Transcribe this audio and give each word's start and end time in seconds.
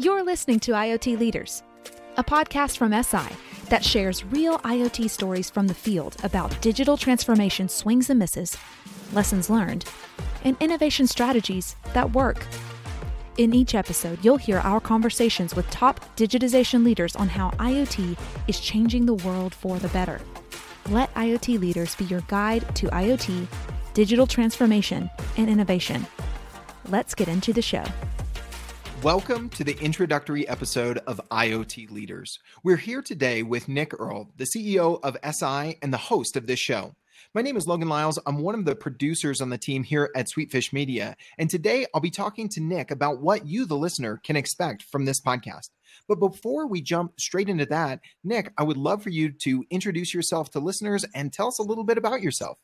You're 0.00 0.22
listening 0.22 0.60
to 0.60 0.70
IoT 0.74 1.18
Leaders, 1.18 1.64
a 2.16 2.22
podcast 2.22 2.76
from 2.76 2.92
Eseye 2.92 3.34
that 3.68 3.84
shares 3.84 4.24
real 4.26 4.60
IoT 4.60 5.10
stories 5.10 5.50
from 5.50 5.66
the 5.66 5.74
field 5.74 6.14
about 6.22 6.62
digital 6.62 6.96
transformation 6.96 7.68
swings 7.68 8.08
and 8.08 8.16
misses, 8.16 8.56
lessons 9.12 9.50
learned, 9.50 9.86
and 10.44 10.56
innovation 10.60 11.08
strategies 11.08 11.74
that 11.94 12.12
work. 12.12 12.46
In 13.38 13.52
each 13.52 13.74
episode, 13.74 14.24
you'll 14.24 14.36
hear 14.36 14.58
our 14.58 14.78
conversations 14.78 15.56
with 15.56 15.68
top 15.68 15.98
digitization 16.14 16.84
leaders 16.84 17.16
on 17.16 17.28
how 17.28 17.50
IoT 17.58 18.16
is 18.46 18.60
changing 18.60 19.04
the 19.04 19.14
world 19.14 19.52
for 19.52 19.80
the 19.80 19.88
better. 19.88 20.20
Let 20.90 21.12
IoT 21.14 21.58
leaders 21.58 21.96
be 21.96 22.04
your 22.04 22.22
guide 22.28 22.72
to 22.76 22.86
IoT, 22.86 23.48
digital 23.94 24.28
transformation, 24.28 25.10
and 25.36 25.50
innovation. 25.50 26.06
Let's 26.88 27.16
get 27.16 27.26
into 27.26 27.52
the 27.52 27.62
show. 27.62 27.82
Welcome 29.02 29.48
to 29.50 29.62
the 29.62 29.78
introductory 29.80 30.48
episode 30.48 30.98
of 31.06 31.20
IoT 31.30 31.92
Leaders. 31.92 32.40
We're 32.64 32.76
here 32.76 33.00
today 33.00 33.44
with 33.44 33.68
Nick 33.68 33.92
Earle, 33.96 34.28
the 34.36 34.44
CEO 34.44 34.98
of 35.04 35.16
Eseye 35.22 35.78
and 35.80 35.92
the 35.92 35.98
host 35.98 36.36
of 36.36 36.48
this 36.48 36.58
show. 36.58 36.96
My 37.32 37.40
name 37.40 37.56
is 37.56 37.68
Logan 37.68 37.88
Lyles. 37.88 38.18
I'm 38.26 38.38
one 38.38 38.56
of 38.56 38.64
the 38.64 38.74
producers 38.74 39.40
on 39.40 39.50
the 39.50 39.56
team 39.56 39.84
here 39.84 40.10
at 40.16 40.26
Sweetfish 40.26 40.72
Media. 40.72 41.16
And 41.38 41.48
today 41.48 41.86
I'll 41.94 42.00
be 42.00 42.10
talking 42.10 42.48
to 42.48 42.60
Nick 42.60 42.90
about 42.90 43.20
what 43.20 43.46
you, 43.46 43.66
the 43.66 43.76
listener, 43.76 44.20
can 44.24 44.34
expect 44.34 44.82
from 44.82 45.04
this 45.04 45.20
podcast. 45.20 45.70
But 46.08 46.18
before 46.18 46.66
we 46.66 46.82
jump 46.82 47.20
straight 47.20 47.48
into 47.48 47.66
that, 47.66 48.00
Nick, 48.24 48.52
I 48.58 48.64
would 48.64 48.76
love 48.76 49.04
for 49.04 49.10
you 49.10 49.30
to 49.30 49.64
introduce 49.70 50.12
yourself 50.12 50.50
to 50.50 50.58
listeners 50.58 51.04
and 51.14 51.32
tell 51.32 51.46
us 51.46 51.60
a 51.60 51.64
little 51.64 51.84
bit 51.84 51.98
about 51.98 52.20
yourself. 52.20 52.58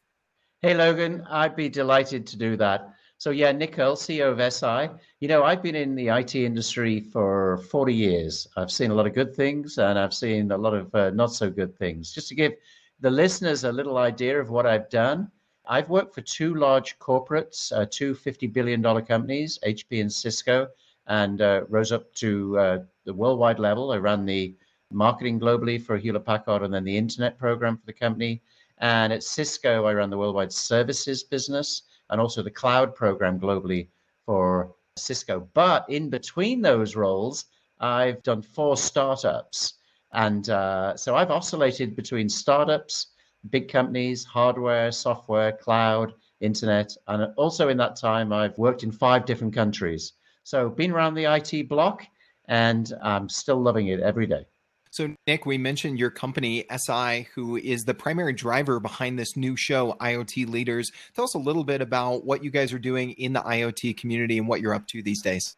Hey, 0.63 0.75
Logan, 0.75 1.25
I'd 1.31 1.55
be 1.55 1.69
delighted 1.69 2.27
to 2.29 2.37
do 2.37 2.57
that. 2.57 2.89
So 3.19 3.31
yeah, 3.31 3.49
Earle, 3.49 3.97
CEO 3.97 4.33
of 4.33 4.39
Eseye. 4.39 4.99
You 5.21 5.29
know, 5.29 5.45
I've 5.45 5.63
been 5.63 5.75
in 5.75 5.95
the 5.95 6.09
IT 6.09 6.35
industry 6.35 7.01
for 7.01 7.59
40 7.71 7.95
years. 7.95 8.47
I've 8.57 8.71
seen 8.71 8.91
a 8.91 8.95
lot 8.95 9.07
of 9.07 9.15
good 9.15 9.35
things 9.35 9.79
and 9.79 9.99
I've 9.99 10.13
seen 10.13 10.51
a 10.51 10.59
lot 10.59 10.75
of 10.75 10.95
uh, 10.95 11.11
not 11.11 11.33
so 11.33 11.49
good 11.49 11.77
things. 11.79 12.13
Just 12.13 12.29
to 12.29 12.35
give 12.35 12.53
the 13.01 13.11
listeners 13.11 13.65
a 13.65 13.73
little 13.73 13.99
idea 13.99 14.39
of 14.41 14.51
what 14.51 14.67
I've 14.67 14.91
done, 14.91 15.31
I've 15.67 15.89
worked 15.89 16.15
for 16.15 16.21
two 16.21 16.55
large 16.55 16.99
corporates, 16.99 17.73
uh, 17.73 17.87
two 17.91 18.15
$50 18.15 18.53
billion 18.53 18.83
companies, 18.83 19.59
HP 19.67 20.01
and 20.01 20.13
Cisco, 20.13 20.69
and 21.07 21.41
uh, 21.41 21.63
rose 21.69 21.93
up 21.93 22.13
to 22.15 22.59
uh, 22.59 22.79
the 23.05 23.15
worldwide 23.15 23.59
level. 23.59 23.93
I 23.93 23.97
ran 23.97 24.27
the 24.27 24.55
marketing 24.93 25.41
globally 25.41 25.81
for 25.81 25.97
Hewlett 25.97 26.27
Packard 26.27 26.63
and 26.63 26.75
then 26.75 26.85
the 26.85 26.97
internet 26.97 27.39
program 27.39 27.77
for 27.77 27.87
the 27.87 27.93
company. 27.93 28.43
And 28.79 29.13
at 29.13 29.23
Cisco, 29.23 29.87
I 29.87 29.93
ran 29.93 30.11
the 30.11 30.19
worldwide 30.19 30.53
services 30.53 31.23
business 31.23 31.83
and 32.11 32.21
also 32.21 32.43
the 32.43 32.51
cloud 32.51 32.95
program 32.95 33.39
globally 33.39 33.89
for 34.27 34.75
Cisco. 34.97 35.49
But 35.55 35.85
in 35.89 36.11
between 36.11 36.63
those 36.63 36.97
roles, 36.97 37.47
I've 37.81 38.23
done 38.23 38.43
four 38.43 38.77
startups. 38.77 39.75
And 40.13 40.49
uh, 40.49 40.97
so 40.97 41.17
I've 41.17 41.31
oscillated 41.31 41.97
between 41.97 42.29
startups, 42.29 43.09
big 43.51 43.69
companies, 43.71 44.25
hardware, 44.25 44.93
software, 44.93 45.53
cloud, 45.53 46.15
internet. 46.41 46.97
And 47.09 47.33
also 47.37 47.69
in 47.69 47.77
that 47.79 47.97
time, 47.97 48.33
I've 48.33 48.57
worked 48.59 48.83
in 48.83 48.93
five 48.93 49.27
different 49.27 49.55
countries. 49.55 50.13
So 50.45 50.69
been 50.69 50.93
around 50.93 51.15
the 51.15 51.25
IT 51.25 51.69
block 51.69 52.05
and 52.47 52.93
I'm 53.03 53.29
still 53.29 53.61
loving 53.61 53.89
it 53.89 54.01
every 54.01 54.27
day. 54.27 54.47
So, 54.95 55.13
Nick, 55.27 55.45
we 55.45 55.59
mentioned 55.59 55.99
your 55.99 56.11
company, 56.11 56.63
Eseye, 56.71 57.27
who 57.35 57.57
is 57.57 57.83
the 57.83 57.95
primary 57.95 58.33
driver 58.33 58.79
behind 58.79 59.19
this 59.19 59.37
new 59.37 59.57
show, 59.57 59.97
IoT 60.01 60.49
Leaders. 60.49 60.93
Tell 61.17 61.25
us 61.25 61.35
a 61.35 61.39
little 61.39 61.65
bit 61.65 61.83
about 61.83 62.25
what 62.25 62.45
you 62.45 62.51
guys 62.53 62.73
are 62.73 62.79
doing 62.79 63.11
in 63.11 63.33
the 63.33 63.41
IoT 63.41 63.97
community 63.97 64.39
and 64.39 64.47
what 64.47 64.61
you're 64.61 64.73
up 64.73 64.87
to 64.87 65.03
these 65.03 65.21
days. 65.21 65.57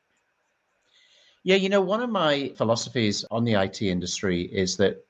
Yeah, 1.42 1.56
you 1.56 1.68
know, 1.68 1.82
one 1.82 2.00
of 2.00 2.08
my 2.08 2.50
philosophies 2.56 3.26
on 3.30 3.44
the 3.44 3.62
IT 3.62 3.82
industry 3.82 4.44
is 4.44 4.78
that 4.78 5.04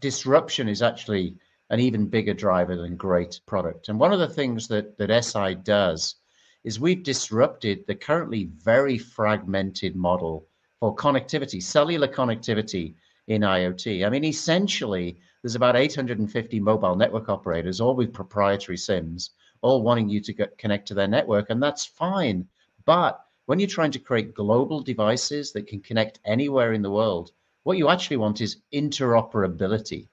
disruption 0.00 0.68
is 0.68 0.82
actually 0.82 1.36
an 1.70 1.78
even 1.78 2.08
bigger 2.08 2.34
driver 2.34 2.74
than 2.74 2.96
great 2.96 3.38
product. 3.46 3.88
And 3.88 4.00
one 4.00 4.12
of 4.12 4.18
the 4.18 4.28
things 4.28 4.66
that, 4.66 4.98
that 4.98 5.10
Eseye 5.10 5.62
does 5.62 6.16
is 6.64 6.80
we've 6.80 7.04
disrupted 7.04 7.86
the 7.86 7.94
currently 7.94 8.50
very 8.64 8.98
fragmented 8.98 9.94
model 9.94 10.48
for 10.80 10.96
connectivity, 10.96 11.62
cellular 11.62 12.08
connectivity 12.08 12.94
in 13.34 13.42
IoT. 13.42 14.06
I 14.06 14.10
mean, 14.10 14.24
essentially, 14.24 15.18
there's 15.42 15.54
about 15.54 15.76
850 15.76 16.60
mobile 16.60 16.96
network 16.96 17.28
operators, 17.28 17.80
all 17.80 17.94
with 17.94 18.12
proprietary 18.12 18.76
SIMs, 18.76 19.30
all 19.60 19.82
wanting 19.82 20.08
you 20.08 20.20
to 20.20 20.32
get, 20.32 20.58
connect 20.58 20.88
to 20.88 20.94
their 20.94 21.08
network, 21.08 21.50
and 21.50 21.62
that's 21.62 21.84
fine. 21.84 22.46
But 22.84 23.20
when 23.46 23.58
you're 23.58 23.68
trying 23.68 23.90
to 23.92 23.98
create 23.98 24.34
global 24.34 24.80
devices 24.80 25.52
that 25.52 25.66
can 25.66 25.80
connect 25.80 26.20
anywhere 26.24 26.72
in 26.72 26.82
the 26.82 26.90
world, 26.90 27.32
what 27.64 27.78
you 27.78 27.88
actually 27.88 28.16
want 28.16 28.40
is 28.40 28.62
interoperability. 28.72 30.08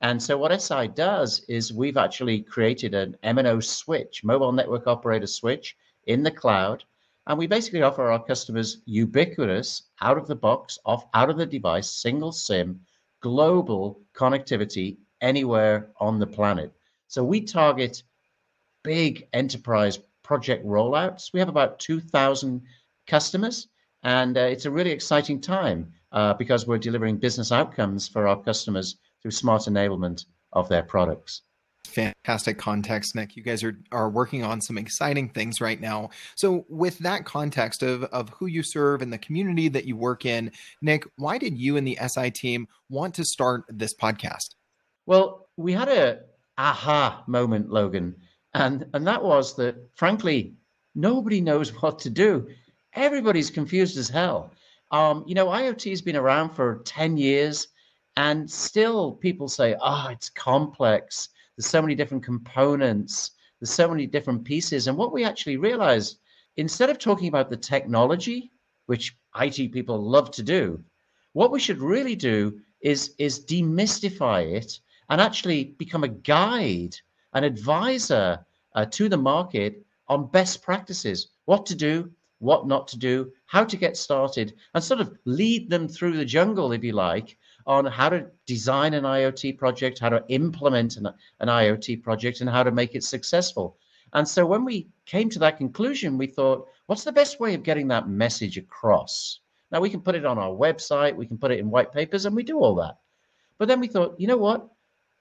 And 0.00 0.20
so 0.20 0.36
what 0.36 0.50
Eseye 0.50 0.94
does 0.94 1.44
is 1.48 1.72
we've 1.72 1.96
actually 1.96 2.42
created 2.42 2.94
an 2.94 3.16
MNO 3.22 3.62
switch, 3.62 4.24
mobile 4.24 4.52
network 4.52 4.86
operator 4.86 5.28
switch 5.28 5.76
in 6.06 6.22
the 6.24 6.30
cloud 6.30 6.84
and 7.26 7.38
we 7.38 7.46
basically 7.46 7.82
offer 7.82 8.10
our 8.10 8.22
customers 8.22 8.78
ubiquitous, 8.84 9.82
out 10.00 10.18
of 10.18 10.26
the 10.26 10.34
box, 10.34 10.78
off 10.84 11.06
out 11.14 11.30
of 11.30 11.36
the 11.36 11.46
device, 11.46 11.88
single 11.88 12.32
SIM, 12.32 12.80
global 13.20 14.00
connectivity 14.14 14.96
anywhere 15.20 15.90
on 15.98 16.18
the 16.18 16.26
planet. 16.26 16.72
So 17.06 17.22
we 17.22 17.40
target 17.40 18.02
big 18.82 19.28
enterprise 19.32 20.00
project 20.22 20.66
rollouts. 20.66 21.32
We 21.32 21.40
have 21.40 21.48
about 21.48 21.78
2,000 21.78 22.60
customers, 23.06 23.68
and 24.02 24.36
uh, 24.36 24.40
it's 24.40 24.66
a 24.66 24.70
really 24.70 24.90
exciting 24.90 25.40
time 25.40 25.92
uh, 26.10 26.34
because 26.34 26.66
we're 26.66 26.78
delivering 26.78 27.18
business 27.18 27.52
outcomes 27.52 28.08
for 28.08 28.26
our 28.26 28.42
customers 28.42 28.96
through 29.20 29.30
smart 29.30 29.62
enablement 29.62 30.26
of 30.52 30.68
their 30.68 30.82
products 30.82 31.42
fantastic 31.84 32.58
context, 32.58 33.14
Nick. 33.14 33.36
You 33.36 33.42
guys 33.42 33.62
are 33.62 33.78
are 33.90 34.10
working 34.10 34.44
on 34.44 34.60
some 34.60 34.78
exciting 34.78 35.28
things 35.28 35.60
right 35.60 35.80
now. 35.80 36.10
So, 36.36 36.64
with 36.68 36.98
that 36.98 37.24
context 37.24 37.82
of 37.82 38.04
of 38.04 38.30
who 38.30 38.46
you 38.46 38.62
serve 38.62 39.02
and 39.02 39.12
the 39.12 39.18
community 39.18 39.68
that 39.68 39.84
you 39.84 39.96
work 39.96 40.24
in, 40.24 40.50
Nick, 40.80 41.04
why 41.16 41.38
did 41.38 41.56
you 41.58 41.76
and 41.76 41.86
the 41.86 41.98
Eseye 42.00 42.32
team 42.32 42.66
want 42.88 43.14
to 43.14 43.24
start 43.24 43.64
this 43.68 43.94
podcast? 43.94 44.54
Well, 45.06 45.48
we 45.56 45.72
had 45.72 45.88
a 45.88 46.20
aha 46.58 47.24
moment, 47.26 47.70
Logan, 47.70 48.16
and 48.54 48.86
and 48.94 49.06
that 49.06 49.22
was 49.22 49.56
that 49.56 49.76
frankly, 49.94 50.54
nobody 50.94 51.40
knows 51.40 51.70
what 51.82 51.98
to 52.00 52.10
do. 52.10 52.48
Everybody's 52.94 53.50
confused 53.50 53.96
as 53.96 54.08
hell. 54.08 54.52
Um, 54.90 55.24
you 55.26 55.34
know, 55.34 55.46
IoT 55.46 55.88
has 55.88 56.02
been 56.02 56.16
around 56.16 56.50
for 56.50 56.82
10 56.84 57.16
years 57.16 57.68
and 58.16 58.50
still 58.50 59.12
people 59.12 59.48
say, 59.48 59.74
oh, 59.80 60.08
it's 60.10 60.28
complex 60.28 61.30
there's 61.56 61.66
so 61.66 61.82
many 61.82 61.94
different 61.94 62.24
components. 62.24 63.32
There's 63.60 63.70
so 63.70 63.88
many 63.88 64.06
different 64.06 64.44
pieces. 64.44 64.86
And 64.86 64.96
what 64.96 65.12
we 65.12 65.24
actually 65.24 65.56
realized, 65.56 66.18
instead 66.56 66.90
of 66.90 66.98
talking 66.98 67.28
about 67.28 67.50
the 67.50 67.56
technology, 67.56 68.50
which 68.86 69.16
IT 69.40 69.72
people 69.72 69.98
love 70.00 70.30
to 70.32 70.42
do, 70.42 70.82
what 71.32 71.50
we 71.50 71.60
should 71.60 71.78
really 71.78 72.16
do 72.16 72.60
is, 72.80 73.14
is 73.18 73.44
demystify 73.44 74.52
it 74.52 74.80
and 75.10 75.20
actually 75.20 75.64
become 75.78 76.04
a 76.04 76.08
guide, 76.08 76.96
an 77.34 77.44
advisor 77.44 78.44
uh, 78.74 78.86
to 78.86 79.08
the 79.08 79.16
market 79.16 79.84
on 80.08 80.30
best 80.30 80.62
practices, 80.62 81.28
what 81.44 81.66
to 81.66 81.74
do, 81.74 82.10
what 82.38 82.66
not 82.66 82.88
to 82.88 82.98
do, 82.98 83.30
how 83.46 83.64
to 83.64 83.76
get 83.76 83.96
started, 83.96 84.54
and 84.74 84.82
sort 84.82 85.00
of 85.00 85.16
lead 85.26 85.70
them 85.70 85.86
through 85.86 86.16
the 86.16 86.24
jungle, 86.24 86.72
if 86.72 86.82
you 86.82 86.92
like, 86.92 87.38
on 87.66 87.86
how 87.86 88.08
to 88.08 88.26
design 88.46 88.94
an 88.94 89.04
IoT 89.04 89.58
project, 89.58 89.98
how 89.98 90.08
to 90.08 90.24
implement 90.28 90.96
an, 90.96 91.06
an 91.40 91.48
IoT 91.48 92.02
project, 92.02 92.40
and 92.40 92.50
how 92.50 92.62
to 92.62 92.70
make 92.70 92.94
it 92.94 93.04
successful. 93.04 93.76
And 94.12 94.28
so 94.28 94.44
when 94.44 94.64
we 94.64 94.88
came 95.06 95.30
to 95.30 95.38
that 95.40 95.58
conclusion, 95.58 96.18
we 96.18 96.26
thought, 96.26 96.68
what's 96.86 97.04
the 97.04 97.12
best 97.12 97.40
way 97.40 97.54
of 97.54 97.62
getting 97.62 97.88
that 97.88 98.08
message 98.08 98.58
across? 98.58 99.40
Now, 99.70 99.80
we 99.80 99.88
can 99.88 100.02
put 100.02 100.14
it 100.14 100.26
on 100.26 100.38
our 100.38 100.50
website, 100.50 101.16
we 101.16 101.26
can 101.26 101.38
put 101.38 101.50
it 101.50 101.58
in 101.58 101.70
white 101.70 101.92
papers, 101.92 102.26
and 102.26 102.36
we 102.36 102.42
do 102.42 102.58
all 102.58 102.74
that. 102.76 102.98
But 103.58 103.68
then 103.68 103.80
we 103.80 103.86
thought, 103.86 104.20
you 104.20 104.26
know 104.26 104.36
what? 104.36 104.68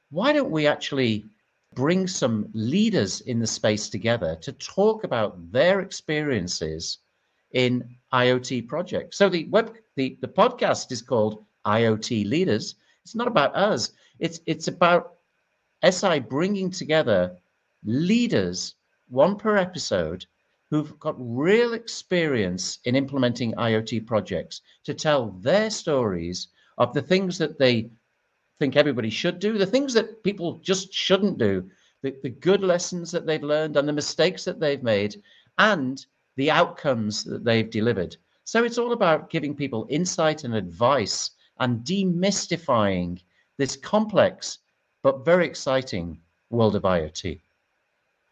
Why 0.10 0.34
don't 0.34 0.52
we 0.52 0.68
actually 0.68 1.26
bring 1.74 2.06
some 2.06 2.50
leaders 2.54 3.22
in 3.22 3.40
the 3.40 3.48
space 3.48 3.88
together 3.88 4.36
to 4.42 4.52
talk 4.52 5.06
about 5.06 5.52
their 5.54 5.80
experiences 5.80 6.98
in 7.54 7.96
IoT 8.12 8.68
projects? 8.68 9.18
So 9.18 9.30
the 9.30 9.46
web, 9.46 9.74
the, 9.96 10.18
the 10.20 10.28
podcast 10.28 10.92
is 10.92 11.02
called 11.02 11.46
IoT 11.66 12.28
leaders. 12.28 12.76
It's 13.04 13.16
not 13.16 13.28
about 13.28 13.56
us. 13.56 13.92
It's 14.20 14.40
it's 14.46 14.68
about 14.68 15.14
Eseye 15.84 16.28
bringing 16.28 16.70
together 16.70 17.36
leaders, 17.84 18.76
one 19.10 19.36
per 19.36 19.58
episode, 19.58 20.26
who've 20.70 20.98
got 21.00 21.16
real 21.18 21.74
experience 21.74 22.80
in 22.86 22.96
implementing 22.96 23.54
IoT 23.54 24.06
projects 24.06 24.62
to 24.86 24.94
tell 24.94 25.32
their 25.42 25.70
stories 25.70 26.48
of 26.78 26.94
the 26.94 27.02
things 27.02 27.38
that 27.38 27.58
they 27.58 27.90
think 28.60 28.76
everybody 28.76 29.10
should 29.10 29.40
do, 29.40 29.58
the 29.58 29.66
things 29.66 29.94
that 29.94 30.24
people 30.24 30.60
just 30.60 30.94
shouldn't 30.94 31.38
do, 31.38 31.70
the, 32.04 32.16
the 32.24 32.30
good 32.30 32.62
lessons 32.62 33.12
that 33.12 33.26
they've 33.26 33.44
learned 33.44 33.76
and 33.76 33.88
the 33.88 33.94
mistakes 33.94 34.46
that 34.46 34.60
they've 34.60 34.84
made, 34.84 35.22
and 35.58 36.06
the 36.36 36.50
outcomes 36.52 37.24
that 37.24 37.44
they've 37.44 37.70
delivered. 37.70 38.16
So 38.44 38.64
it's 38.64 38.78
all 38.78 38.94
about 38.94 39.30
giving 39.30 39.56
people 39.56 39.88
insight 39.90 40.44
and 40.44 40.56
advice 40.56 41.32
and 41.62 41.86
demystifying 41.86 43.22
this 43.58 43.78
complex 43.78 44.60
but 45.04 45.24
very 45.24 45.46
exciting 45.46 46.20
world 46.50 46.76
of 46.76 46.84
IoT 46.84 47.40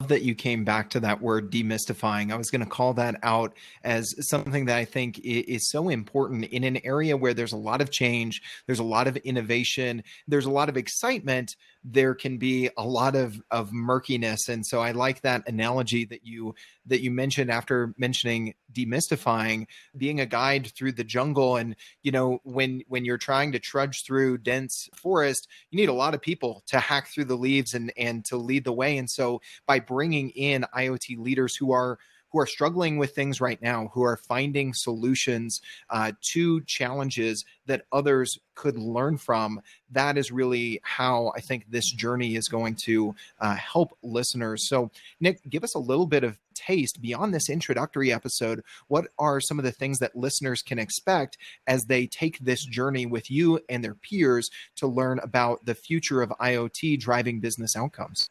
that 0.07 0.21
you 0.21 0.33
came 0.33 0.63
back 0.63 0.89
to 0.89 0.99
that 1.01 1.21
word 1.21 1.51
demystifying. 1.51 2.31
I 2.31 2.37
was 2.37 2.49
going 2.49 2.63
to 2.63 2.69
call 2.69 2.93
that 2.93 3.19
out 3.21 3.53
as 3.83 4.15
something 4.29 4.63
that 4.65 4.77
I 4.77 4.85
think 4.85 5.19
is 5.25 5.69
so 5.69 5.89
important 5.89 6.45
in 6.45 6.63
an 6.63 6.79
area 6.85 7.17
where 7.17 7.33
there's 7.33 7.51
a 7.51 7.57
lot 7.57 7.81
of 7.81 7.91
change, 7.91 8.41
there's 8.65 8.79
a 8.79 8.83
lot 8.83 9.07
of 9.07 9.17
innovation, 9.17 10.01
there's 10.25 10.45
a 10.45 10.51
lot 10.51 10.69
of 10.69 10.77
excitement, 10.77 11.57
there 11.83 12.13
can 12.13 12.37
be 12.37 12.69
a 12.77 12.85
lot 12.85 13.15
of 13.15 13.41
of 13.51 13.71
murkiness 13.71 14.49
and 14.49 14.65
so 14.65 14.81
i 14.81 14.91
like 14.91 15.21
that 15.21 15.47
analogy 15.47 16.03
that 16.03 16.25
you 16.25 16.53
that 16.85 17.01
you 17.01 17.09
mentioned 17.09 17.49
after 17.49 17.93
mentioning 17.97 18.53
demystifying 18.73 19.65
being 19.95 20.19
a 20.19 20.25
guide 20.25 20.71
through 20.75 20.91
the 20.91 21.03
jungle 21.03 21.55
and 21.55 21.75
you 22.03 22.11
know 22.11 22.39
when 22.43 22.81
when 22.87 23.05
you're 23.05 23.17
trying 23.17 23.51
to 23.51 23.59
trudge 23.59 24.03
through 24.05 24.37
dense 24.37 24.89
forest 24.93 25.47
you 25.71 25.77
need 25.77 25.89
a 25.89 25.93
lot 25.93 26.13
of 26.13 26.21
people 26.21 26.63
to 26.65 26.79
hack 26.79 27.07
through 27.07 27.25
the 27.25 27.37
leaves 27.37 27.73
and 27.73 27.93
and 27.97 28.25
to 28.25 28.35
lead 28.35 28.65
the 28.65 28.73
way 28.73 28.97
and 28.97 29.09
so 29.09 29.39
by 29.65 29.79
bringing 29.79 30.29
in 30.31 30.65
iot 30.75 31.17
leaders 31.17 31.55
who 31.55 31.71
are 31.71 31.97
who 32.31 32.39
are 32.39 32.45
struggling 32.45 32.97
with 32.97 33.15
things 33.15 33.41
right 33.41 33.61
now, 33.61 33.89
who 33.93 34.03
are 34.03 34.17
finding 34.17 34.73
solutions 34.73 35.61
uh, 35.89 36.11
to 36.21 36.61
challenges 36.61 37.45
that 37.65 37.85
others 37.91 38.37
could 38.55 38.77
learn 38.77 39.17
from. 39.17 39.61
That 39.91 40.17
is 40.17 40.31
really 40.31 40.79
how 40.83 41.31
I 41.35 41.39
think 41.39 41.65
this 41.69 41.89
journey 41.91 42.35
is 42.35 42.47
going 42.47 42.75
to 42.75 43.15
uh, 43.39 43.55
help 43.55 43.97
listeners. 44.03 44.67
So, 44.67 44.91
Nick, 45.19 45.39
give 45.49 45.63
us 45.63 45.75
a 45.75 45.79
little 45.79 46.05
bit 46.05 46.23
of 46.23 46.37
taste 46.53 47.01
beyond 47.01 47.33
this 47.33 47.49
introductory 47.49 48.11
episode. 48.11 48.61
What 48.87 49.07
are 49.17 49.39
some 49.39 49.59
of 49.59 49.65
the 49.65 49.71
things 49.71 49.99
that 49.99 50.15
listeners 50.15 50.61
can 50.61 50.77
expect 50.77 51.37
as 51.67 51.85
they 51.85 52.05
take 52.05 52.39
this 52.39 52.65
journey 52.65 53.05
with 53.05 53.31
you 53.31 53.59
and 53.69 53.83
their 53.83 53.95
peers 53.95 54.51
to 54.75 54.87
learn 54.87 55.19
about 55.19 55.65
the 55.65 55.75
future 55.75 56.21
of 56.21 56.29
IoT 56.41 56.99
driving 56.99 57.39
business 57.39 57.75
outcomes? 57.75 58.29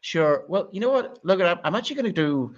Sure. 0.00 0.44
Well, 0.48 0.68
you 0.72 0.80
know 0.80 0.90
what? 0.90 1.18
Look, 1.24 1.40
I'm 1.40 1.74
actually 1.74 1.96
going 1.96 2.06
to 2.06 2.12
do 2.12 2.54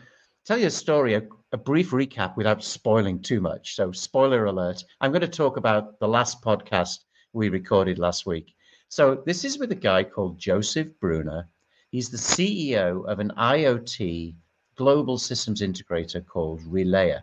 tell 0.51 0.59
you 0.59 0.67
a 0.67 0.71
story, 0.71 1.15
a, 1.15 1.23
a, 1.53 1.57
brief 1.57 1.93
recap 1.93 2.37
without 2.37 2.65
spoiling 2.65 3.23
too 3.23 3.41
much. 3.41 3.77
So, 3.77 3.93
spoiler 3.93 4.47
alert, 4.47 4.85
I'm 5.01 5.13
going 5.13 5.21
to 5.21 5.29
talk 5.29 5.57
about 5.57 6.01
the 6.01 6.09
last 6.09 6.43
podcast 6.43 7.05
we 7.33 7.49
recorded 7.49 8.01
last 8.01 8.27
week. 8.27 8.57
So, 8.89 9.23
this 9.25 9.45
is 9.45 9.61
with 9.61 9.71
a 9.71 9.77
guy 9.77 10.03
called 10.03 10.41
Josef 10.41 10.89
Brunner. 10.99 11.47
He's 11.93 12.09
the 12.09 12.17
CEO 12.17 13.07
of 13.07 13.21
an 13.21 13.31
IoT 13.39 14.35
global 14.75 15.19
systems 15.19 15.61
integrator 15.61 16.27
called 16.27 16.63
Relayr. 16.63 17.23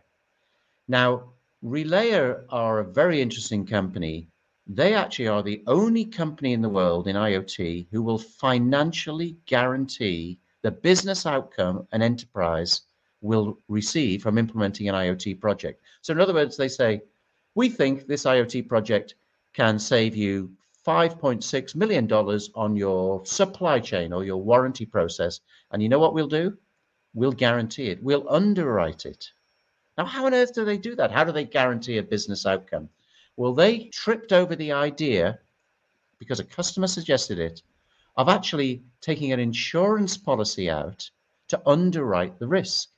Now, 0.88 1.24
Relayr 1.62 2.46
are 2.50 2.80
a 2.80 2.86
very 2.86 3.22
interesting 3.22 3.66
company. 3.66 4.30
They 4.68 4.94
actually 4.94 5.28
are 5.28 5.44
the 5.44 5.64
only 5.68 6.06
company 6.06 6.54
in 6.54 6.62
the 6.62 6.70
world 6.70 7.10
in 7.10 7.18
IoT 7.18 7.88
who 7.92 8.04
will 8.04 8.20
financially 8.20 9.36
guarantee 9.46 10.40
the 10.62 10.72
business 10.72 11.26
outcome 11.26 11.86
an 11.92 12.02
enterprise 12.02 12.84
will 13.22 13.60
receive 13.68 14.22
from 14.22 14.38
implementing 14.38 14.90
an 14.90 14.96
IoT 14.96 15.40
project. 15.40 15.82
So, 16.02 16.14
in 16.14 16.20
other 16.20 16.34
words, 16.34 16.58
they 16.58 16.68
say, 16.68 17.02
we 17.56 17.70
think 17.70 18.06
this 18.06 18.24
IoT 18.24 18.68
project 18.68 19.16
can 19.54 19.80
save 19.80 20.16
you 20.16 20.52
$5.6 20.86 21.76
million 21.76 22.12
on 22.12 22.76
your 22.76 23.26
supply 23.26 23.80
chain 23.80 24.14
or 24.14 24.24
your 24.24 24.38
warranty 24.38 24.86
process. 24.86 25.42
And 25.72 25.84
you 25.84 25.90
know 25.90 26.00
what 26.00 26.14
we'll 26.14 26.28
do? 26.28 26.58
We'll 27.14 27.32
guarantee 27.32 27.88
it, 27.88 28.02
we'll 28.04 28.30
underwrite 28.30 29.06
it. 29.06 29.32
Now, 29.98 30.06
how 30.06 30.28
on 30.28 30.34
earth 30.34 30.54
do 30.54 30.64
they 30.64 30.78
do 30.78 30.96
that? 30.96 31.12
How 31.12 31.24
do 31.24 31.32
they 31.32 31.44
guarantee 31.44 31.98
a 31.98 32.04
business 32.04 32.46
outcome? 32.46 32.90
Well, 33.36 33.54
they 33.54 33.86
tripped 33.86 34.32
over 34.32 34.56
the 34.56 34.72
idea 34.72 35.40
because 36.20 36.40
a 36.40 36.44
customer 36.44 36.88
suggested 36.88 37.40
it 37.40 37.64
of 38.16 38.30
actually 38.30 38.84
taking 39.02 39.32
an 39.34 39.40
insurance 39.40 40.18
policy 40.18 40.70
out 40.70 41.10
to 41.48 41.62
underwrite 41.66 42.38
the 42.40 42.48
risk. 42.48 42.90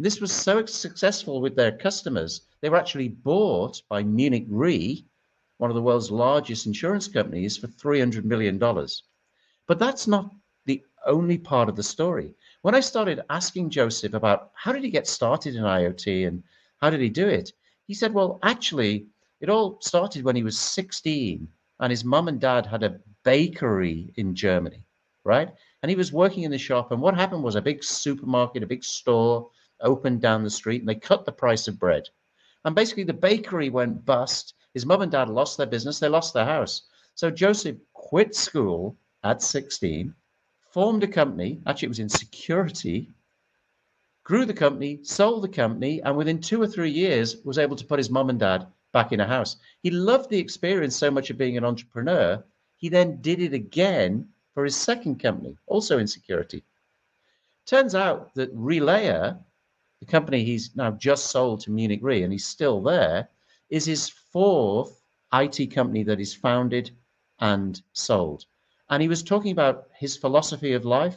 This 0.00 0.20
was 0.20 0.30
so 0.30 0.64
successful 0.64 1.40
with 1.40 1.56
their 1.56 1.76
customers, 1.76 2.42
they 2.60 2.68
were 2.68 2.76
actually 2.76 3.08
bought 3.08 3.82
by 3.88 4.04
Munich 4.04 4.46
Re, 4.48 5.04
one 5.56 5.70
of 5.70 5.74
the 5.74 5.82
world's 5.82 6.10
largest 6.10 6.66
insurance 6.66 7.08
companies, 7.08 7.56
for 7.56 7.66
$300 7.66 8.22
million. 8.24 8.58
But 9.66 9.78
that's 9.80 10.06
not 10.06 10.32
the 10.66 10.84
only 11.04 11.36
part 11.36 11.68
of 11.68 11.74
the 11.74 11.82
story. 11.82 12.34
When 12.62 12.76
I 12.76 12.80
started 12.80 13.22
asking 13.28 13.70
Josef 13.70 14.14
about 14.14 14.52
how 14.54 14.72
did 14.72 14.84
he 14.84 14.90
get 14.90 15.08
started 15.08 15.56
in 15.56 15.64
IoT 15.64 16.28
and 16.28 16.44
how 16.80 16.90
did 16.90 17.00
he 17.00 17.08
do 17.08 17.26
it, 17.26 17.52
he 17.88 17.94
said, 17.94 18.14
well, 18.14 18.38
actually, 18.44 19.06
it 19.40 19.48
all 19.48 19.80
started 19.80 20.24
when 20.24 20.36
he 20.36 20.44
was 20.44 20.58
16 20.58 21.48
and 21.80 21.90
his 21.90 22.04
mum 22.04 22.28
and 22.28 22.40
dad 22.40 22.66
had 22.66 22.84
a 22.84 23.00
bakery 23.24 24.12
in 24.14 24.34
Germany, 24.34 24.84
right? 25.24 25.52
And 25.82 25.90
he 25.90 25.96
was 25.96 26.12
working 26.12 26.44
in 26.44 26.52
the 26.52 26.58
shop. 26.58 26.92
And 26.92 27.00
what 27.00 27.16
happened 27.16 27.42
was 27.42 27.56
a 27.56 27.62
big 27.62 27.82
supermarket, 27.82 28.62
a 28.62 28.66
big 28.66 28.84
store 28.84 29.50
opened 29.80 30.20
down 30.20 30.44
the 30.44 30.50
street 30.50 30.80
and 30.82 30.88
they 30.88 30.94
cut 30.94 31.24
the 31.24 31.32
price 31.32 31.68
of 31.68 31.78
bread. 31.78 32.08
And 32.64 32.74
basically, 32.74 33.04
the 33.04 33.12
bakery 33.12 33.70
went 33.70 34.04
bust. 34.04 34.54
His 34.74 34.86
mum 34.86 35.02
and 35.02 35.12
dad 35.12 35.28
lost 35.28 35.56
their 35.56 35.66
business, 35.66 35.98
they 35.98 36.08
lost 36.08 36.34
their 36.34 36.44
house. 36.44 36.82
So 37.14 37.30
Josef 37.30 37.76
quit 37.94 38.34
school 38.34 38.96
at 39.24 39.42
16, 39.42 40.14
formed 40.70 41.02
a 41.02 41.08
company, 41.08 41.60
actually, 41.66 41.86
it 41.86 41.88
was 41.90 41.98
in 41.98 42.08
security, 42.08 43.10
grew 44.22 44.44
the 44.44 44.54
company, 44.54 45.00
sold 45.02 45.42
the 45.42 45.48
company, 45.48 46.00
and 46.02 46.16
within 46.16 46.40
two 46.40 46.60
or 46.60 46.66
three 46.66 46.90
years 46.90 47.36
was 47.44 47.58
able 47.58 47.76
to 47.76 47.84
put 47.84 47.98
his 47.98 48.10
mum 48.10 48.30
and 48.30 48.38
dad 48.38 48.66
back 48.92 49.12
in 49.12 49.20
a 49.20 49.26
house. 49.26 49.56
He 49.82 49.90
loved 49.90 50.30
the 50.30 50.38
experience 50.38 50.94
so 50.94 51.10
much 51.10 51.30
of 51.30 51.38
being 51.38 51.56
an 51.56 51.64
entrepreneur. 51.64 52.44
He 52.76 52.88
then 52.88 53.20
did 53.20 53.40
it 53.40 53.52
again 53.52 54.28
for 54.54 54.64
his 54.64 54.76
second 54.76 55.18
company, 55.18 55.56
also 55.66 55.98
in 55.98 56.06
security. 56.06 56.62
Turns 57.66 57.94
out 57.94 58.34
that 58.34 58.54
Relayr 58.56 59.38
the 60.00 60.06
company 60.06 60.44
he's 60.44 60.76
now 60.76 60.90
just 60.92 61.26
sold 61.26 61.60
to 61.60 61.70
Munich 61.70 62.00
Re, 62.02 62.22
and 62.22 62.32
he's 62.32 62.46
still 62.46 62.80
there, 62.82 63.28
is 63.70 63.84
his 63.84 64.08
fourth 64.08 65.02
IT 65.32 65.74
company 65.74 66.02
that 66.04 66.18
he's 66.18 66.34
founded 66.34 66.90
and 67.40 67.82
sold. 67.92 68.44
And 68.90 69.02
he 69.02 69.08
was 69.08 69.22
talking 69.22 69.52
about 69.52 69.88
his 69.98 70.16
philosophy 70.16 70.72
of 70.72 70.84
life, 70.84 71.16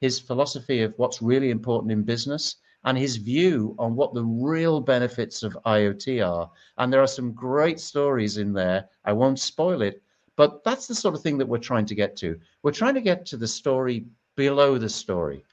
his 0.00 0.20
philosophy 0.20 0.82
of 0.82 0.92
what's 0.96 1.22
really 1.22 1.50
important 1.50 1.92
in 1.92 2.02
business, 2.02 2.56
and 2.84 2.96
his 2.96 3.16
view 3.16 3.74
on 3.78 3.96
what 3.96 4.14
the 4.14 4.24
real 4.24 4.80
benefits 4.80 5.42
of 5.42 5.58
IoT 5.66 6.24
are. 6.26 6.50
And 6.78 6.92
there 6.92 7.02
are 7.02 7.06
some 7.06 7.32
great 7.32 7.80
stories 7.80 8.36
in 8.36 8.52
there. 8.52 8.88
I 9.04 9.12
won't 9.12 9.40
spoil 9.40 9.82
it, 9.82 10.02
but 10.36 10.62
that's 10.62 10.86
the 10.86 10.94
sort 10.94 11.14
of 11.14 11.22
thing 11.22 11.38
that 11.38 11.48
we're 11.48 11.58
trying 11.58 11.86
to 11.86 11.94
get 11.94 12.16
to. 12.18 12.38
We're 12.62 12.72
trying 12.72 12.94
to 12.94 13.00
get 13.00 13.26
to 13.26 13.36
the 13.36 13.48
story 13.48 14.04
below 14.36 14.78
the 14.78 14.88
story. 14.88 15.44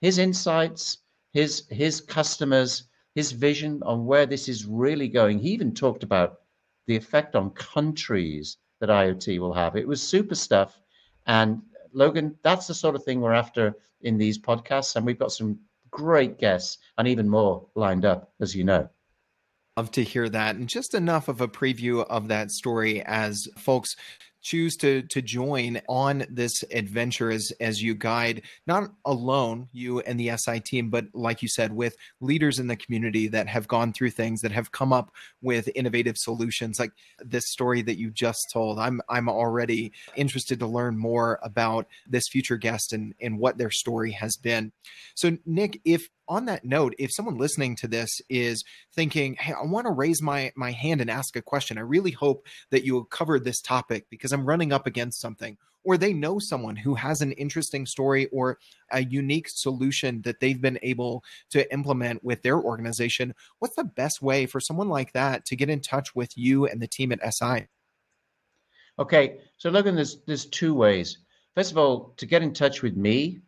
His 0.00 0.18
insights, 0.18 0.98
his 1.32 1.64
his 1.70 2.00
customers, 2.00 2.84
his 3.14 3.32
vision 3.32 3.82
on 3.84 4.06
where 4.06 4.26
this 4.26 4.48
is 4.48 4.66
really 4.66 5.08
going. 5.08 5.38
He 5.38 5.50
even 5.50 5.74
talked 5.74 6.02
about 6.02 6.40
the 6.86 6.96
effect 6.96 7.36
on 7.36 7.50
countries 7.50 8.58
that 8.80 8.88
IoT 8.88 9.38
will 9.38 9.52
have. 9.52 9.76
It 9.76 9.86
was 9.86 10.02
super 10.02 10.34
stuff. 10.34 10.80
And 11.26 11.62
Logan, 11.92 12.36
that's 12.42 12.66
the 12.66 12.74
sort 12.74 12.96
of 12.96 13.04
thing 13.04 13.20
we're 13.20 13.32
after 13.32 13.76
in 14.00 14.18
these 14.18 14.38
podcasts. 14.38 14.96
And 14.96 15.06
we've 15.06 15.18
got 15.18 15.32
some 15.32 15.58
great 15.90 16.38
guests 16.38 16.78
and 16.98 17.06
even 17.06 17.28
more 17.28 17.66
lined 17.76 18.04
up, 18.04 18.32
as 18.40 18.56
you 18.56 18.64
know. 18.64 18.88
Love 19.76 19.90
to 19.92 20.02
hear 20.02 20.28
that. 20.28 20.56
And 20.56 20.68
just 20.68 20.94
enough 20.94 21.28
of 21.28 21.40
a 21.40 21.48
preview 21.48 22.04
of 22.06 22.28
that 22.28 22.50
story 22.50 23.02
as 23.02 23.48
folks 23.56 23.96
choose 24.42 24.76
to 24.76 25.02
to 25.02 25.22
join 25.22 25.80
on 25.88 26.24
this 26.28 26.64
adventure 26.72 27.30
as 27.30 27.52
as 27.60 27.82
you 27.82 27.94
guide 27.94 28.42
not 28.66 28.90
alone 29.04 29.68
you 29.72 30.00
and 30.00 30.18
the 30.18 30.28
Eseye 30.28 30.62
team 30.64 30.90
but 30.90 31.06
like 31.14 31.42
you 31.42 31.48
said 31.48 31.72
with 31.72 31.96
leaders 32.20 32.58
in 32.58 32.66
the 32.66 32.76
community 32.76 33.28
that 33.28 33.46
have 33.46 33.68
gone 33.68 33.92
through 33.92 34.10
things 34.10 34.40
that 34.40 34.52
have 34.52 34.72
come 34.72 34.92
up 34.92 35.10
with 35.40 35.68
innovative 35.74 36.16
solutions. 36.16 36.78
Like 36.78 36.92
this 37.18 37.50
story 37.50 37.82
that 37.82 37.98
you 37.98 38.10
just 38.10 38.50
told 38.52 38.78
I'm 38.78 39.00
I'm 39.08 39.28
already 39.28 39.92
interested 40.16 40.58
to 40.60 40.66
learn 40.66 40.98
more 40.98 41.38
about 41.42 41.86
this 42.08 42.28
future 42.28 42.56
guest 42.56 42.92
and 42.92 43.14
and 43.20 43.38
what 43.38 43.58
their 43.58 43.70
story 43.70 44.12
has 44.12 44.36
been. 44.36 44.72
So 45.14 45.36
Nick 45.46 45.80
if 45.84 46.08
on 46.32 46.46
that 46.46 46.64
note, 46.64 46.94
if 46.98 47.12
someone 47.12 47.36
listening 47.36 47.76
to 47.76 47.88
this 47.88 48.20
is 48.28 48.64
thinking, 48.94 49.34
"Hey, 49.34 49.52
I 49.52 49.66
want 49.66 49.86
to 49.86 49.92
raise 49.92 50.22
my 50.22 50.50
my 50.56 50.72
hand 50.72 51.00
and 51.00 51.10
ask 51.10 51.36
a 51.36 51.42
question," 51.42 51.78
I 51.78 51.82
really 51.82 52.10
hope 52.12 52.46
that 52.70 52.84
you 52.84 52.94
will 52.94 53.04
cover 53.04 53.38
this 53.38 53.60
topic 53.60 54.06
because 54.08 54.32
I'm 54.32 54.46
running 54.46 54.72
up 54.72 54.86
against 54.86 55.20
something, 55.20 55.58
or 55.84 55.98
they 55.98 56.14
know 56.14 56.38
someone 56.38 56.76
who 56.76 56.94
has 56.94 57.20
an 57.20 57.32
interesting 57.32 57.84
story 57.86 58.26
or 58.26 58.58
a 58.90 59.04
unique 59.04 59.48
solution 59.48 60.22
that 60.22 60.40
they've 60.40 60.60
been 60.60 60.78
able 60.82 61.22
to 61.50 61.70
implement 61.72 62.24
with 62.24 62.42
their 62.42 62.58
organization. 62.58 63.34
What's 63.58 63.76
the 63.76 63.84
best 63.84 64.22
way 64.22 64.46
for 64.46 64.60
someone 64.60 64.88
like 64.88 65.12
that 65.12 65.44
to 65.46 65.56
get 65.56 65.68
in 65.68 65.80
touch 65.80 66.14
with 66.14 66.36
you 66.36 66.66
and 66.66 66.80
the 66.80 66.88
team 66.88 67.12
at 67.12 67.20
Eseye? 67.20 67.66
Okay, 68.98 69.40
so 69.58 69.70
Logan, 69.70 69.96
there's 69.96 70.22
there's 70.26 70.46
two 70.46 70.74
ways. 70.74 71.18
First 71.54 71.72
of 71.72 71.78
all, 71.78 72.14
to 72.16 72.26
get 72.26 72.42
in 72.42 72.54
touch 72.54 72.82
with 72.82 72.96
me, 72.96 73.40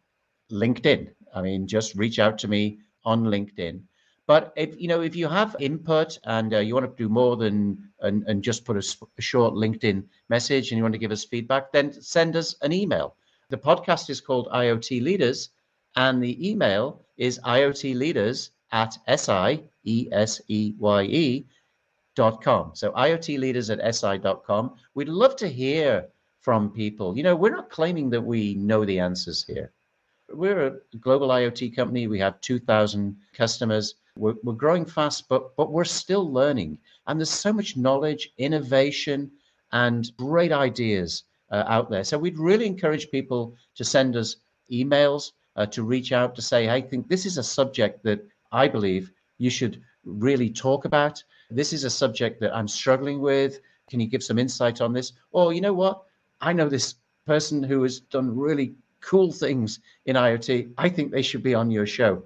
LinkedIn. 0.53 1.11
I 1.35 1.43
mean, 1.43 1.67
just 1.67 1.95
reach 1.95 2.19
out 2.19 2.39
to 2.39 2.49
me 2.49 2.79
on 3.05 3.25
LinkedIn. 3.25 3.83
But 4.27 4.55
if 4.57 4.81
you 4.81 4.89
know 4.89 5.03
if 5.03 5.15
you 5.15 5.29
have 5.29 5.55
input 5.61 6.19
and 6.25 6.55
uh, 6.55 6.59
you 6.59 6.73
want 6.75 6.87
to 6.87 7.03
do 7.03 7.11
more 7.11 7.37
than 7.37 7.91
and, 8.01 8.23
and 8.27 8.43
just 8.43 8.65
put 8.65 8.77
a, 8.77 9.07
a, 9.19 9.23
short 9.23 9.53
LinkedIn 9.55 10.05
message 10.31 10.71
and 10.71 10.79
you 10.79 10.83
want 10.83 10.95
to 10.95 10.99
give 10.99 11.13
us 11.13 11.25
feedback, 11.25 11.73
then 11.73 11.93
send 11.93 12.35
us 12.35 12.57
an 12.63 12.73
email. 12.73 13.17
The 13.51 13.59
podcast 13.59 14.09
is 14.09 14.23
called 14.23 14.49
IoT 14.49 15.03
Leaders, 15.03 15.51
and 15.97 16.23
the 16.23 16.49
email 16.49 17.05
is 17.19 17.39
IoT 17.45 17.95
Leaders 17.97 18.51
at 18.73 18.97
S 19.07 19.29
I 19.29 19.61
E 19.85 20.09
S 20.11 20.41
E 20.49 20.75
Y 20.79 21.03
E 21.05 21.47
dot 22.15 22.43
com. 22.43 22.71
So 22.75 22.93
IoT 22.93 23.39
Leaders 23.39 23.69
at 23.69 23.81
Eseye 23.81 24.23
dot 24.23 24.45
com. 24.45 24.75
We'd 24.95 25.11
love 25.11 25.37
to 25.37 25.49
hear 25.49 26.09
from 26.41 26.71
people. 26.71 27.17
You 27.17 27.25
know, 27.25 27.37
we're 27.37 27.55
not 27.55 27.69
claiming 27.69 28.09
that 28.11 28.23
we 28.23 28.55
know 28.55 28.87
the 28.87 29.01
answers 29.01 29.45
here. 29.45 29.73
We're 30.37 30.67
a 30.67 30.97
global 30.99 31.29
IoT 31.29 31.75
company. 31.75 32.07
We 32.07 32.19
have 32.21 32.41
2,000 32.41 33.17
customers. 33.33 33.95
We're, 34.17 34.35
we're 34.43 34.53
growing 34.53 34.85
fast, 34.85 35.29
but 35.29 35.57
but 35.57 35.73
we're 35.73 35.85
still 35.85 36.31
learning. 36.33 36.79
And 37.07 37.19
there's 37.19 37.31
so 37.31 37.53
much 37.53 37.77
knowledge, 37.77 38.33
innovation, 38.39 39.31
and 39.73 40.11
great 40.17 40.53
ideas 40.53 41.25
uh, 41.51 41.65
out 41.67 41.91
there. 41.91 42.05
So 42.05 42.19
we'd 42.19 42.39
really 42.39 42.67
encourage 42.67 43.11
people 43.11 43.55
to 43.75 43.85
send 43.85 44.17
us 44.17 44.37
emails, 44.71 45.33
uh, 45.57 45.67
to 45.67 45.83
reach 45.83 46.13
out 46.13 46.35
to 46.37 46.43
say, 46.43 46.69
I 46.69 46.81
think 46.81 47.09
this 47.09 47.27
is 47.27 47.39
a 47.39 47.43
subject 47.43 48.03
that 48.05 48.27
I 48.53 48.69
believe 48.69 49.11
you 49.39 49.51
should 49.51 49.83
really 50.05 50.51
talk 50.51 50.85
about. 50.85 51.23
This 51.51 51.73
is 51.73 51.85
a 51.85 51.91
subject 51.91 52.41
that 52.41 52.55
I'm 52.55 52.69
struggling 52.69 53.21
with. 53.21 53.61
Can 53.91 54.01
you 54.01 54.07
give 54.07 54.23
some 54.23 54.39
insight 54.39 54.81
on 54.81 54.93
this? 54.93 55.13
Or, 55.33 55.53
you 55.53 55.61
know 55.61 55.75
what? 55.75 56.03
I 56.41 56.53
know 56.53 56.69
this 56.69 56.97
person 57.27 57.63
who 57.63 57.83
has 57.83 58.01
done 58.01 58.37
really 58.37 58.75
cool 59.05 59.31
things 59.33 59.81
in 60.07 60.17
IoT. 60.17 60.73
I 60.79 60.89
think 60.89 61.11
they 61.11 61.23
should 61.23 61.43
be 61.43 61.55
on 61.55 61.71
your 61.71 61.87
show. 61.87 62.25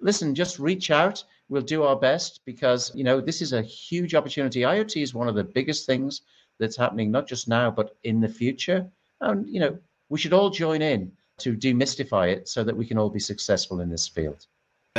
Listen, 0.00 0.34
just 0.34 0.58
reach 0.58 0.90
out. 0.90 1.22
We'll 1.48 1.62
do 1.62 1.82
our 1.82 1.96
best 1.96 2.40
because, 2.44 2.92
you 2.94 3.04
know, 3.04 3.20
this 3.20 3.42
is 3.42 3.52
a 3.52 3.62
huge 3.62 4.14
opportunity. 4.14 4.60
IoT 4.60 5.02
is 5.02 5.14
one 5.14 5.28
of 5.28 5.34
the 5.34 5.44
biggest 5.44 5.86
things 5.86 6.22
that's 6.58 6.76
happening, 6.76 7.10
not 7.10 7.26
just 7.26 7.48
now, 7.48 7.70
but 7.70 7.96
in 8.04 8.20
the 8.20 8.28
future. 8.28 8.88
And, 9.20 9.48
you 9.48 9.60
know, 9.60 9.78
we 10.08 10.18
should 10.18 10.32
all 10.32 10.50
join 10.50 10.80
in 10.80 11.12
to 11.38 11.56
demystify 11.56 12.32
it 12.32 12.48
so 12.48 12.62
that 12.62 12.76
we 12.76 12.86
can 12.86 12.98
all 12.98 13.10
be 13.10 13.18
successful 13.18 13.80
in 13.80 13.90
this 13.90 14.06
field. 14.06 14.46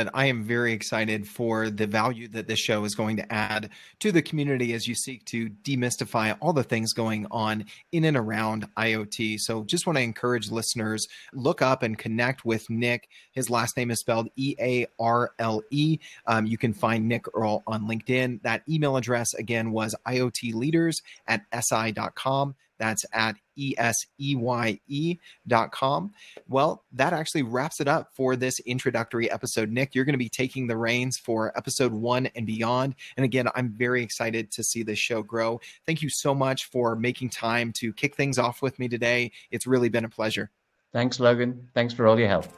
And 0.02 0.10
I 0.14 0.26
am 0.26 0.42
very 0.42 0.72
excited 0.72 1.28
for 1.28 1.70
the 1.70 1.86
value 1.86 2.26
that 2.30 2.48
this 2.48 2.58
show 2.58 2.82
is 2.82 2.96
going 2.96 3.18
to 3.18 3.32
add 3.32 3.70
to 4.00 4.10
the 4.10 4.20
community 4.20 4.72
as 4.72 4.88
you 4.88 4.96
seek 4.96 5.24
to 5.26 5.48
demystify 5.48 6.36
all 6.40 6.52
the 6.52 6.64
things 6.64 6.92
going 6.92 7.28
on 7.30 7.66
in 7.92 8.04
and 8.04 8.16
around 8.16 8.66
IoT. 8.76 9.38
So, 9.38 9.62
just 9.62 9.86
want 9.86 9.98
to 9.98 10.02
encourage 10.02 10.50
listeners 10.50 11.06
look 11.32 11.62
up 11.62 11.84
and 11.84 11.96
connect 11.96 12.44
with 12.44 12.68
Nick. 12.68 13.08
His 13.30 13.48
last 13.48 13.76
name 13.76 13.92
is 13.92 14.00
spelled 14.00 14.26
E 14.34 14.56
A 14.58 14.88
R 14.98 15.30
L 15.38 15.62
E. 15.70 16.00
Um, 16.26 16.46
you 16.46 16.58
can 16.58 16.74
find 16.74 17.06
Nick 17.06 17.26
Earle 17.32 17.62
on 17.68 17.86
LinkedIn. 17.86 18.42
That 18.42 18.62
email 18.68 18.96
address 18.96 19.34
again 19.34 19.70
was 19.70 19.94
iotleaders 20.04 20.96
at 21.28 21.48
eseye.com. 21.52 22.56
That's 22.82 23.06
at 23.12 23.36
E-S-E-Y-E 23.54 25.18
dot 25.46 25.70
com. 25.70 26.10
Well, 26.48 26.82
that 26.94 27.12
actually 27.12 27.44
wraps 27.44 27.80
it 27.80 27.86
up 27.86 28.08
for 28.12 28.34
this 28.34 28.58
introductory 28.58 29.30
episode. 29.30 29.70
Nick, 29.70 29.94
you're 29.94 30.04
going 30.04 30.14
to 30.14 30.18
be 30.18 30.28
taking 30.28 30.66
the 30.66 30.76
reins 30.76 31.16
for 31.16 31.56
episode 31.56 31.92
one 31.92 32.26
and 32.34 32.44
beyond. 32.44 32.96
And 33.16 33.22
again, 33.24 33.46
I'm 33.54 33.70
very 33.70 34.02
excited 34.02 34.50
to 34.50 34.64
see 34.64 34.82
this 34.82 34.98
show 34.98 35.22
grow. 35.22 35.60
Thank 35.86 36.02
you 36.02 36.08
so 36.08 36.34
much 36.34 36.64
for 36.64 36.96
making 36.96 37.30
time 37.30 37.72
to 37.74 37.92
kick 37.92 38.16
things 38.16 38.36
off 38.36 38.62
with 38.62 38.80
me 38.80 38.88
today. 38.88 39.30
It's 39.52 39.68
really 39.68 39.88
been 39.88 40.04
a 40.04 40.08
pleasure. 40.08 40.50
Thanks, 40.92 41.20
Logan. 41.20 41.68
Thanks 41.74 41.94
for 41.94 42.08
all 42.08 42.18
your 42.18 42.26
help. 42.26 42.48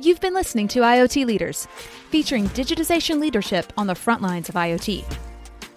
You've 0.00 0.20
been 0.20 0.34
listening 0.34 0.66
to 0.68 0.80
IoT 0.80 1.24
Leaders, 1.24 1.66
featuring 2.10 2.48
digitization 2.48 3.20
leadership 3.20 3.72
on 3.76 3.86
the 3.86 3.94
front 3.94 4.22
lines 4.22 4.48
of 4.48 4.56
IoT. 4.56 5.04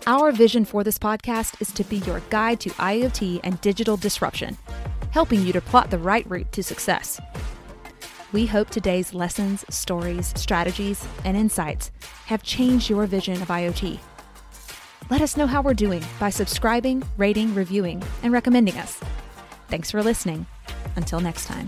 Our 0.08 0.32
vision 0.32 0.66
for 0.66 0.84
this 0.84 0.98
podcast 0.98 1.62
is 1.62 1.72
to 1.74 1.84
be 1.84 1.98
your 1.98 2.22
guide 2.32 2.60
to 2.62 2.72
IoT 2.72 3.42
and 3.44 3.62
digital 3.62 3.98
disruption, 3.98 4.58
helping 5.12 5.46
you 5.46 5.54
to 5.54 5.62
plot 5.62 5.92
the 5.92 6.00
right 6.00 6.28
route 6.28 6.52
to 6.54 6.64
success. 6.64 7.22
We 8.32 8.48
hope 8.48 8.72
today's 8.72 9.14
lessons, 9.14 9.64
stories, 9.70 10.34
strategies, 10.36 11.06
and 11.24 11.38
insights 11.38 11.92
have 12.26 12.42
changed 12.42 12.90
your 12.90 13.06
vision 13.06 13.44
of 13.44 13.50
IoT. 13.50 14.00
Let 15.12 15.22
us 15.22 15.38
know 15.38 15.46
how 15.46 15.62
we're 15.62 15.76
doing 15.76 16.04
by 16.20 16.32
subscribing, 16.32 17.04
rating, 17.18 17.54
reviewing, 17.54 18.02
and 18.24 18.34
recommending 18.34 18.78
us. 18.78 19.00
Thanks 19.68 19.92
for 19.92 20.02
listening. 20.02 20.48
Until 20.96 21.20
next 21.20 21.46
time. 21.46 21.68